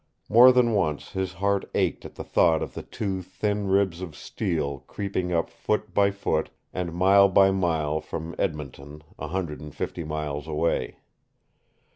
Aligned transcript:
More 0.29 0.51
than 0.51 0.73
once 0.73 1.11
his 1.11 1.33
heart 1.33 1.69
ached 1.75 2.05
at 2.05 2.15
the 2.15 2.23
thought 2.23 2.63
of 2.63 2.73
the 2.73 2.81
two 2.81 3.21
thin 3.21 3.67
ribs 3.67 4.01
of 4.01 4.15
steel 4.15 4.79
creeping 4.87 5.31
up 5.31 5.51
foot 5.51 5.93
by 5.93 6.09
foot 6.09 6.49
and 6.73 6.91
mile 6.91 7.29
by 7.29 7.51
mile 7.51 8.01
from 8.01 8.33
Edmonton, 8.39 9.03
a 9.19 9.27
hundred 9.27 9.61
and 9.61 9.75
fifty 9.75 10.03
miles 10.03 10.47
away. 10.47 10.97